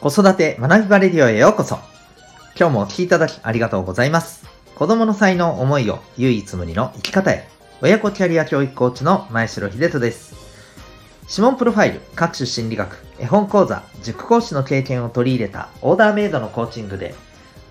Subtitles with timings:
[0.00, 1.78] 子育て学びバレディオへようこそ。
[2.58, 4.46] 今日もお聴きいただきありがとうございます。
[4.74, 7.46] 子供の才能、思いを唯一無二の生き方へ。
[7.82, 10.34] 親子キャリア教育コーチの前城秀人です。
[11.28, 17.14] 指紋プロファイル、各種心理学、絵本講座、塾講師の経験を取り入れたオーダーメイドのコーチングで、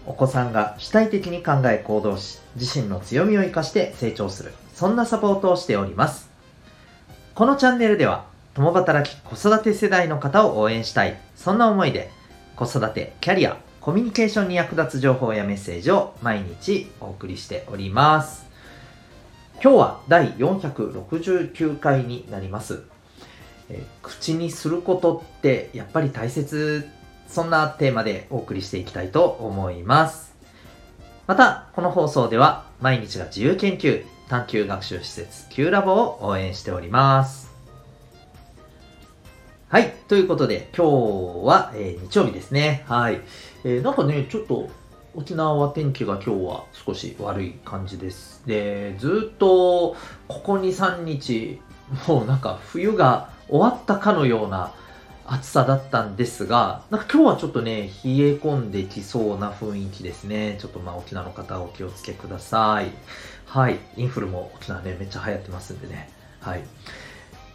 [0.05, 6.29] お子さんが主体的に考え行動し、自身の強みを活かして成長する、そんなサポートをしております。
[7.33, 12.18] このチャンネルでは、共働き子育て世代の方を応援したい、そんな思いで、
[12.59, 18.45] 子育て、キャリア、コミュニケーションに役立つ情報やメッセージを毎日お送りしております。
[19.63, 22.83] 今日は第469回になります。
[23.69, 26.85] え口にすることってやっぱり大切、
[27.29, 30.35] そんなテーマでお送りしていきたいと思います。
[31.27, 37.48] また、この放送では毎日が自由研究、探究学習施設 Q ラボを応援しております。
[39.69, 39.93] はい。
[40.07, 42.83] ということで、今日は、えー日曜日ですね。
[42.87, 43.21] はい。
[43.63, 44.67] えーなんかね、ちょっと、
[45.13, 48.41] 沖縄は天気が今日は少し悪い感じです。
[48.47, 49.95] で、ずっと、
[50.27, 51.61] ここ2、3日、
[52.07, 54.73] もうなんか冬が終わったかのような
[55.27, 57.91] 暑さだったんですが、なんか今日はちょっとね、冷え
[58.33, 60.57] 込んできそうな雰囲気ですね。
[60.59, 62.89] ちょっとまあ沖縄の方お気をつけください。
[63.45, 63.77] はい。
[63.97, 66.09] インフルも沖縄ね、めっちゃ流行ってますんでね。
[66.39, 66.63] はい。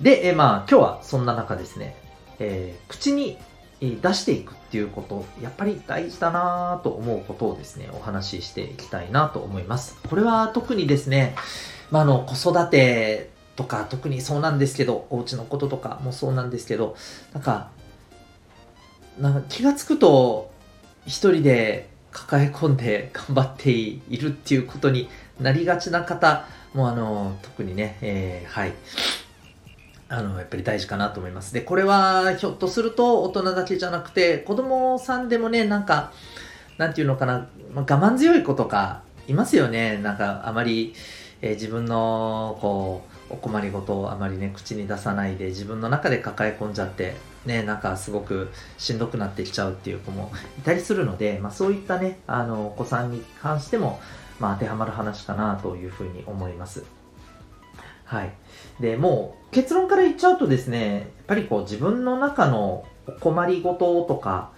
[0.01, 1.97] で、えまあ今日はそんな中ですね、
[2.39, 3.39] えー口に
[3.81, 9.97] 出していくっていうこと、やっぱり大事だなと思うことをですね、お話ししていきたいなと思います。
[10.09, 11.35] これは特にですね、
[11.91, 16.97] まあ、あの、子育てとか特にそうなんですけど、お家のこととかもそうなんですけど、
[17.33, 17.71] なんか、
[19.49, 20.51] 気がつくと
[21.07, 25.09] 一人で抱え込んで頑張っているっていうことに
[25.41, 28.73] なりがちな方もあの特にね、えーはい
[30.09, 31.55] あのやっぱり大事かなと思います。
[31.55, 36.13] でこれはひょっとすると大人だけじゃなくて子供さんでもねなんか
[36.79, 39.99] なんていうのかな、まあ、我慢強い子とかいますよね。
[39.99, 40.95] なんかあまり、
[41.41, 54.01] えー自分のこうお困りごとをあまりね口に出さないで自分の中で抱え込んじゃってねなんかすごくしんどくなってきちゃうっていう子もいたりするので、まあ、そういったねあのお子さんに関しても、
[54.39, 56.85] まあ、当てはまる話かなというふうに思います。
[58.05, 58.33] はい。
[58.81, 64.51] でもう結論から言っちゃうとですねやっぱりこう自分の中のお困りごととか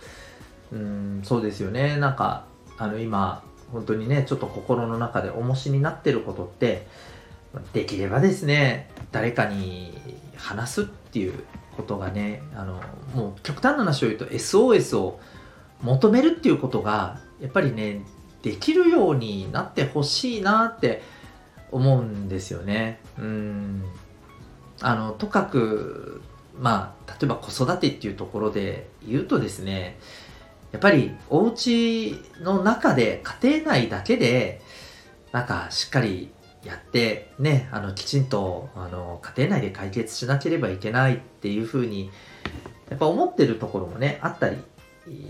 [0.72, 1.96] うんそうですよね。
[1.96, 2.46] なんか
[2.78, 6.86] あの今本当にねちょっと心の中で重しになってることって
[7.72, 9.96] できればですね誰かに
[10.36, 11.44] 話すっていう
[11.76, 12.80] ことがねあの
[13.14, 15.20] もう極端な話を言うと SOS を
[15.82, 18.02] 求めるっていうことがやっぱりね
[18.42, 21.02] できるようになってほしいなって
[21.72, 23.00] 思うんですよね。
[23.18, 23.84] うん。
[24.80, 26.22] あのとかく
[26.58, 29.98] まあ例えば子育てっていうところで言うとですね
[30.72, 34.60] やっぱりお家の中で家庭内だけで
[35.32, 36.30] なんかしっかり
[36.64, 42.10] やってねあのきちんとあの家庭内で解決しなければいけないっていうふうに
[42.90, 44.58] やっぱ思ってるところもねあったり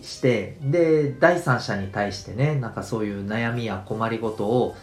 [0.03, 4.77] してで第三者に対してねなんかそういう悩みや困りごとを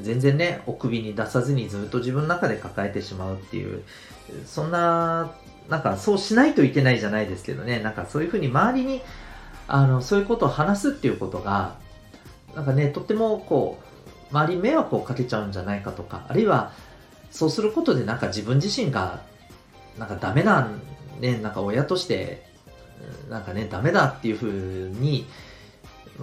[0.00, 3.82] 全然ねお首に出さずにずっと自分の中で抱えてしまうっていう
[4.46, 5.32] そんな
[5.68, 7.80] なんかそうしないといけないじゃないですけどね。
[7.80, 9.02] なんかそういうふうに周りに
[9.68, 11.76] あのそういうことを話すっていうことが
[12.54, 13.78] なんかねとってもこ
[14.30, 16.72] う周り迷惑をかけちゃうんじゃないかとかあるいは
[17.30, 19.20] そうすることでなんか自分自身が
[19.98, 20.70] なんかダメな
[21.20, 22.44] ねなんか親として
[23.28, 24.50] なんかねダメだっていうふう
[24.90, 25.26] に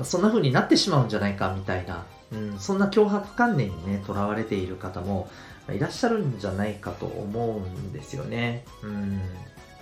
[0.04, 5.30] そんな風になってしまうんじゃないかみたいな、うん、そんな脅迫観念にねとらわれている方も
[5.72, 8.66] いらっしゃるんじゃないかと思うんですよね。
[8.84, 9.22] うん、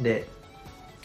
[0.02, 0.28] で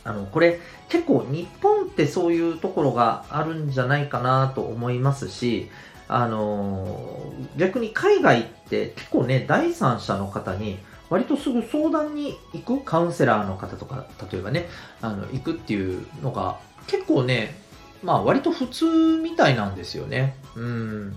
[0.05, 5.71] あのこれ結構日本ってそういうところがあるんじゃないかなと思いますし
[6.09, 10.79] あの逆に海外って結構ね第三者の方に
[11.09, 14.67] 割とすぐ相談に行くカウンセラーの方とか例えばね
[15.01, 17.62] あの行くっていうのが結構ね
[18.03, 18.85] まあ割と普通
[19.23, 20.37] みたいなんですよね。
[20.57, 21.17] うん。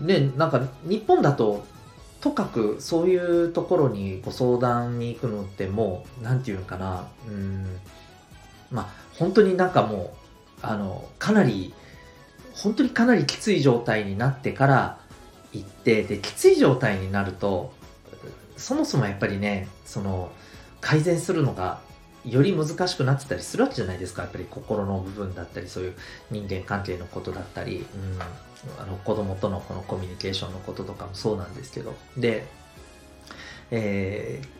[0.00, 1.64] で、なんか日本だと
[2.20, 7.80] とかくそういうところにご相談に行くのってもう、なんていうのかな、うん、
[8.70, 10.18] まあ本当になんかもう、
[10.62, 11.72] あの、かなり、
[12.52, 14.98] 本当にかなりきつい状態になってから
[15.52, 17.72] 行って、で、きつい状態になると、
[18.56, 20.32] そもそもやっぱりね、その、
[20.80, 21.80] 改善するのが
[22.30, 24.22] より難しくなってたりするわけじゃないですか。
[24.22, 25.94] やっぱり心の部分だったり、そういう
[26.30, 31.94] 人間関係のことだったり、うん、あの子供とのこのコミュニケーションのこととかもそうなんですけど。
[32.16, 32.46] で、
[33.70, 34.58] えー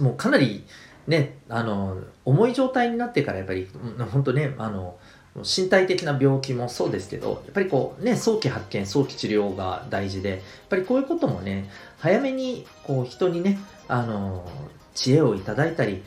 [0.00, 0.64] もうかなり
[1.08, 3.68] ね、あの、重い状態になってからやっぱり、
[4.12, 4.98] 本当ね、あの、
[5.36, 14.46] 身体的な病気もそうですけど、やっぱりこうね、早期発見、早期治療が大事で、やっぱりこういうこともね、早めにこう人にね、あの、
[14.94, 16.02] 知恵をいただいたり、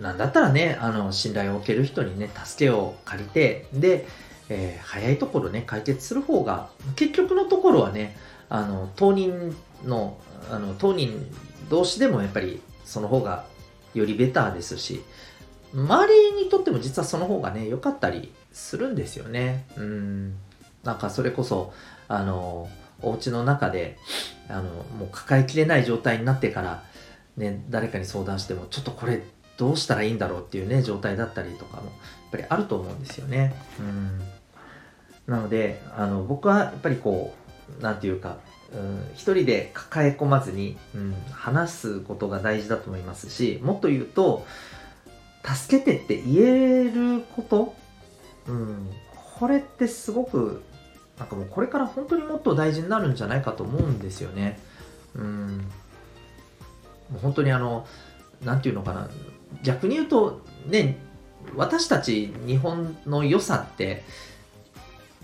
[0.00, 4.06] なんだったらね、あの、信頼を受ける人にね、助けを借りて、で、
[4.48, 8.16] えー、早いところね、解決する方が、結局のところはね、
[8.48, 10.18] あの、当人の、
[10.50, 11.26] あの、当人
[11.68, 13.46] 同士でもやっぱりその方が
[13.94, 15.02] よりベターですし、
[15.74, 19.66] 周りにとっても実はその方がね、良かったりするんですよね。
[19.76, 20.34] うん。
[20.84, 21.72] なんかそれこそ、
[22.08, 22.70] あの、
[23.02, 23.98] お家の中で、
[24.48, 26.84] あの、もう抱えきれない状態になってから、
[27.36, 29.22] ね、誰かに相談しても、ちょっとこれ
[29.56, 31.92] どうしたらいいんだろうっていうね、状態だったりとかも、やっ
[32.32, 33.54] ぱりあると思うんですよね。
[33.80, 34.20] うん。
[35.26, 37.34] なので、あの、僕はやっぱりこ
[37.78, 38.38] う、なんていうか、
[38.72, 44.44] うん、一人で抱え込まずに、うん、話すことが大事だと思いますし、もっと言うと、
[45.44, 47.74] 助けてって言えること、
[48.48, 48.90] うん、
[49.38, 50.62] これってすごく、
[51.18, 54.58] なんかもうこれから本当にもっと大事になるんじゃないかと思うんですよね。
[55.14, 55.58] うん。
[57.10, 57.86] もう本当にあの、
[58.44, 59.08] なんていうのかな、
[59.62, 60.98] 逆に言うと、ね、
[61.54, 64.04] 私たち日本の良さって、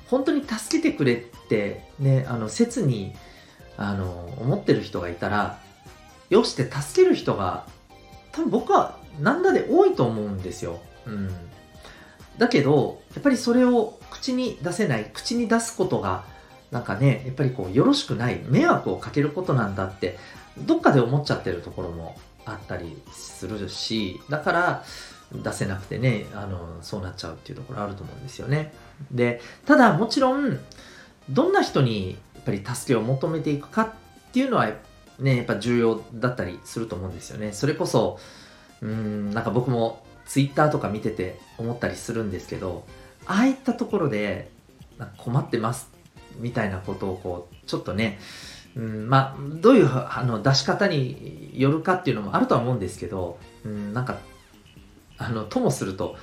[0.07, 3.15] 本当に助けてくれってね、あの、切に、
[3.77, 5.59] あの、思ってる人がいたら、
[6.31, 7.67] よして助ける人が、
[8.33, 10.81] 多分僕はなんだで多いと思うんですよ。
[11.07, 11.31] うん。
[12.39, 16.25] だけど、やっぱりそれを口に出せない、口に出すことが、
[16.71, 20.19] なんかね、やっぱりこう、よろしくない、迷惑をかけることなんだって、
[20.59, 24.85] どっかで思っちゃってるところもあったりするし、だから、
[25.33, 28.75] 出せなくてね、あの、そうなっちゃうっていうところあると思うんですよね。
[29.11, 30.59] で、ただもちろん、
[31.31, 33.91] どんな人にやっぱり助けを求めていくかっ
[34.33, 34.73] ていうのは
[35.19, 37.53] ね、やっぱ重要だったりすると思うんですよね。
[37.53, 38.19] それこそ、
[38.81, 42.85] うん、なんか僕もツイッターとか見てて思ったりするんですけど、
[43.27, 44.51] ああいったところで、
[45.17, 45.91] 困ってます
[46.39, 48.19] みたいなことをこう、ちょっとね、
[48.77, 54.19] うん、まあ、どういうあの出し方によるかっていうのもあるとは思うんですけど、うん、なんか、
[55.19, 56.17] あの、ともすると、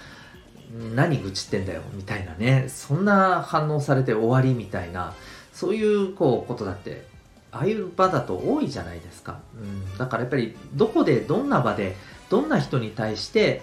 [0.96, 5.14] 何愚痴ってんだよみたいなね、そんな反応されて終わりみたいな、
[5.60, 7.06] そういうこうことだって
[7.52, 11.96] ああいう場だと多いじゃないですか、うん、だからやっぱりどこでどんな場で
[12.30, 13.62] どんな人に対して、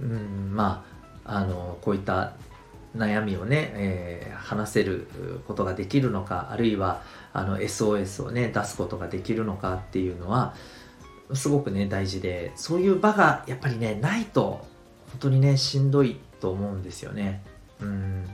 [0.00, 0.84] うん、ま
[1.24, 2.34] ああのこういった
[2.96, 5.08] 悩みをね、えー、話せる
[5.46, 7.02] ことができるのかあるいは
[7.32, 10.54] あの SOS をね出すことができるのかっていうのは
[11.32, 14.66] すごくね大事でそういう場がやっぱりねないと
[15.10, 17.42] 本当にねしんどいと思うんですよね。
[17.80, 18.24] うん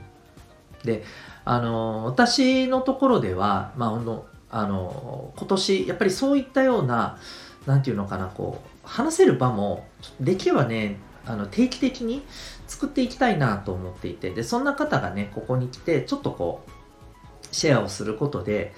[0.83, 1.03] で
[1.45, 7.17] あの私のところでは、まあ、あの今年やっぱりそういったような
[7.65, 9.85] 何て言うのかなこう話せる場も
[10.19, 12.23] できればねあの定期的に
[12.67, 18.73] 作っていきたいなと思っていてでそんな方がねここに来てちょっとこうシェアをすることで、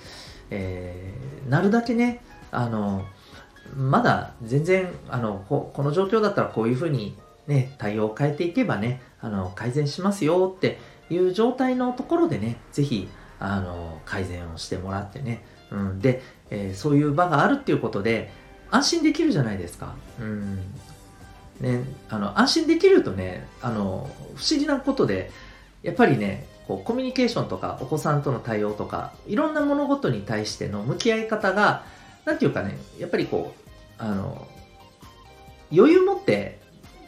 [0.50, 3.06] えー、なるだけねあの
[3.76, 7.18] まだ全然あのここの状況だったらこういうふうに
[7.48, 10.80] ね対応を変えていけばねあの改善しますよって
[11.10, 13.08] いう状態のところでね是非
[13.40, 15.44] あの改善をしてもらってね
[15.74, 18.32] うん、で、えー、そういう場があるっていうことで
[18.70, 19.96] 安心できるじゃないですか。
[20.20, 20.60] うん
[21.64, 25.32] ね、あの安心できるとねあの不思議なことで
[25.82, 31.86] やっぱりねこうコミュニケーションとかお子さんとの対応とかいろんな物事に対しての向き合い方が
[32.26, 34.46] 何て言うかねやっぱりこうあの
[35.72, 36.60] 余裕持って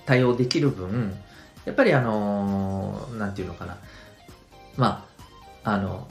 [0.05, 1.13] 対応できる分
[1.65, 3.77] やっぱりあの何て言うのかな
[4.77, 5.05] ま
[5.63, 6.07] ああの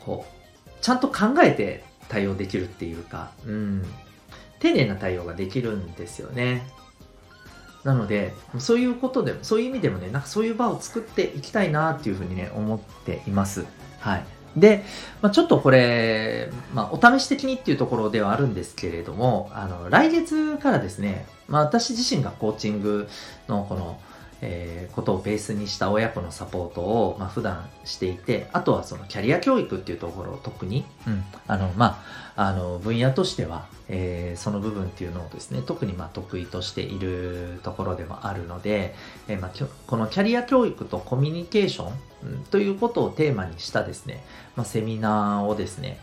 [0.00, 3.84] こうちゃんと考えて対応できるっていうか、うん、
[4.60, 6.62] 丁寧な対応ができるんですよね。
[7.86, 13.64] なので、そういうことで、そういう意味でもね、なんかそういう場を作っていきたいなっていうふうにね、思っています。
[14.00, 14.24] はい。
[14.56, 14.82] で、
[15.22, 23.08] まあ、ちょっとこれ、まあ、お試し的にっていうところではあるんですけれども、あの、来月からですね、まあ、私自身がコーチング
[23.46, 24.00] のこの、
[24.42, 32.02] えー、ことをベースにした親子のサポートを、まあ、普段していて、あとはそのキャリア教育っていうところを特に、うん、あの、ま
[32.36, 38.94] あ、あの、分野としては、えー、その部分っていうのをですね、特にまあ得意としているところでもあるので、
[39.28, 41.92] えー、まあ、このキャリア教育とコミュニケーション、
[42.24, 44.22] うん、ということをテーマにしたですね、
[44.54, 45.98] まあ、セミナーをですね、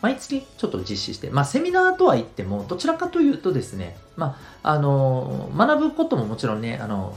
[0.00, 7.16] 毎月ちょっと実施して、まあ、セミナーとは言っても、どちらかというとですね、まあ、あの、学ぶことももちろんね、あの、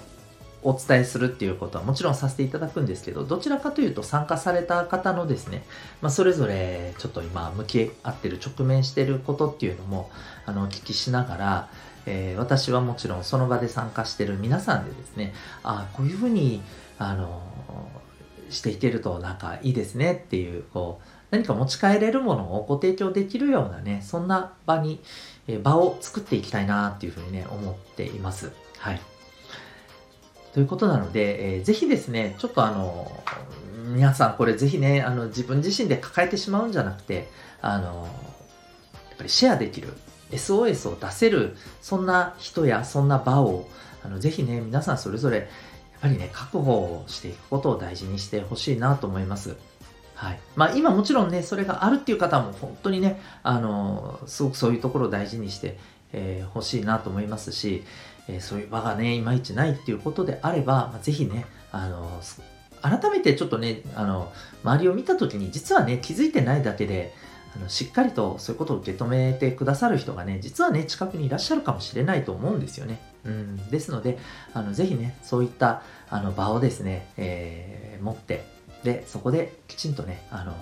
[0.67, 5.63] お伝えするっていうことはもちろんさせていただくんですけど、どちらかというと参加された方のですね、
[6.01, 10.12] まあ、それぞれちょっと今向き合ってる、直面してることっていうのも、
[10.45, 11.69] あの、お聞きしながら、
[12.05, 15.33] えー、私はもちろんその場で参加してる皆さんでですね、
[15.63, 16.62] ああ、こういうふうに、
[17.00, 17.41] あの、
[18.50, 25.01] していけるとなんかいいですねっていう、こう、何か持ち帰れるものをご提供できるようなね、そんな場に、
[25.47, 28.51] え場を作っていきたいなっていうふうにね、思っています。
[28.79, 29.00] はい。
[30.57, 33.11] ということなので、えー、ぜひですね、ちょっとあの、
[33.93, 37.27] 皆さんこれぜひね、あの、自分自身で抱えてしまうんじゃなくて、
[37.61, 39.89] あの、やっぱりシェアできる、
[40.31, 43.69] SOS を出せる、そんな人やそんな場を、
[44.03, 45.47] あの、ぜひね、皆さんそれぞれ、やっ
[46.01, 49.57] ぱりね、確保していくことを大事にしてほしいなと思います。
[50.15, 50.39] はい。
[50.55, 55.77] まあ今もちろんね、それがあるっていう方も本当にね、あの、すごくそういうところを大事にして、
[56.13, 57.83] えー、欲しいなと思いますし、
[58.27, 62.22] えー、そういう場がね、いまいちないっていうことであれば、まあ、ぜひね、あの、
[62.81, 64.31] 改めてちょっとね、あの、
[64.63, 67.13] 周りを見た時に実はね、気づいてないだけで、
[67.55, 73.00] あのしっかりとそういうことを受け止めてくださる人がね、実はね、近くにいらっしゃるかもしれないと思うんですよね。
[73.25, 74.17] うん、ですので、
[74.53, 78.46] あのぜひね、そういったあの場をですね、えー、持って、
[78.84, 80.55] で、そこできちんとね、あの、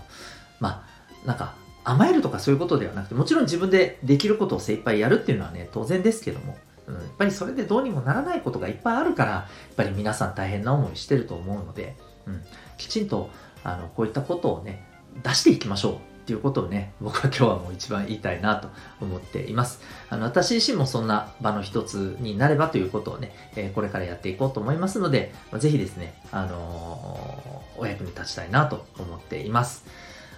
[0.59, 0.85] ま
[1.23, 11.95] あ、なんか、甘えるとかそういうことではなくて、もちろん自分でできることを精一杯やるっていうのはね、当然ですけども、うん、やっぱりそれでどうにもならないことがいっぱいあるから、やっぱり皆さん大変な思いしてると思うので、
[12.27, 12.41] うん、
[12.77, 13.29] きちんと
[13.63, 14.85] あのこういったことをね、
[15.23, 18.69] 出していきましょうっていうことをね、 僕は今日はもう一番言いたいなと
[19.01, 19.81] 思っています。
[20.09, 29.85] あの私自身もそんな場の一つになればということをね、えー、これからやっていこうと思いますので、ぜひですね、あのー、お役に立ちたいなと思っています。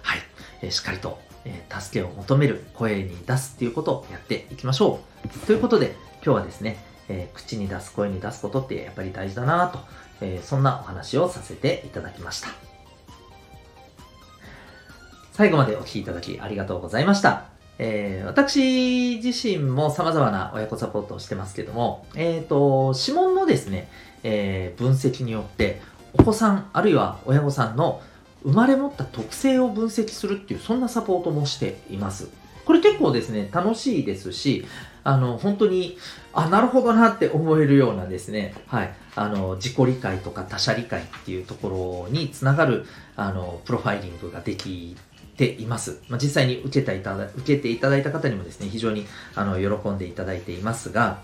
[0.02, 0.20] はい。
[0.62, 1.18] えー、しっかりと、
[1.70, 5.46] 助けを求める声に出すっていうことをやっていきましょう。
[5.46, 9.78] ということで、今日はですね、えー、口に出す声に出すことってやっぱり大事だなと、
[10.20, 12.48] えー、そんなお話をさせていただきました。
[15.32, 17.44] 最後までお聴きいただきありがとうございました。
[17.78, 23.88] えー、私自身も様々な親子サポートをしてますけども、えっ、ー、と、指紋のですね、
[24.24, 25.80] えー、分析によって、
[26.12, 28.02] お子さん、あるいは親御さんの
[28.42, 32.30] 生まれ持った特性を分析するっていう、そんなサポートもしています。
[32.68, 34.66] これ結構ですね、楽しいですし、
[35.02, 35.96] あの、本当に、
[36.34, 42.84] あ、なるほどなって思えるようなですね、はい、あの、自己理解とか他者理解っていうところにつながる、
[43.16, 44.94] あの、プロファイリングができ
[45.38, 46.02] ています。
[46.10, 51.20] まあ、実際に受けたいただ受けていただいた方にもですね、非常にあの喜んでいただいていますが、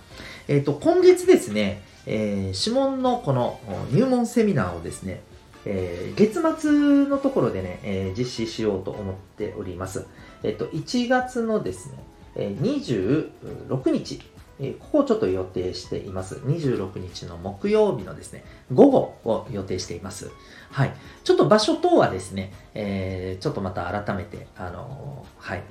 [0.49, 3.61] えっ、ー、と、今月ですね、えー、指紋のこの
[3.93, 5.21] 入門セミナーをですね、
[5.67, 10.07] えー、月末のところでね、えー、実施しようと思っております。
[10.43, 11.99] えっ、と、1月のですね、
[12.37, 14.21] え、26日、
[14.61, 16.37] え、ここをちょっと予定しています。
[16.37, 20.31] 26日の木曜日のですね、午後を予定しています。
[20.71, 20.95] はい。
[21.25, 25.63] ちょっと場所等はですね、えー、ちょっとまた改めて、あの、はい、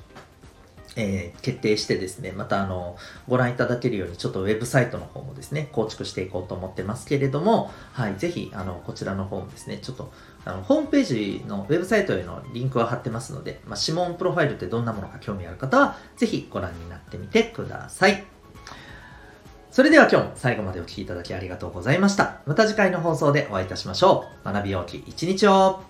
[0.95, 2.97] えー、決定してですね、またあの、
[3.27, 10.11] ご覧いただけるように、ちょっとウェブサイトの方もですね、構築していこうと思ってますけれども、はい、ぜひ、あの、こちらの方もですね、ちょっと、
[10.45, 18.23] あの、ホームページのウェブサイトへのリンクは貼ってますので、まあ、指紋プロファイルってどんなものか興味ある方は、ぜひご覧になってみてください。
[19.71, 22.41] それでは今日も最後までお聴きいただきありがとうございました。
[22.45, 24.45] また次回の放送でお会いいたしましょう。
[24.45, 25.81] 学びようき一日を